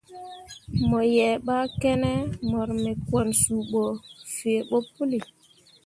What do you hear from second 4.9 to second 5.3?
pəlli.